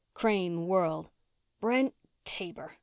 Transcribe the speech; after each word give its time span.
Crane 0.15 0.65
whirled. 0.65 1.11
"Brent 1.59 1.93
Taber!" 2.25 2.77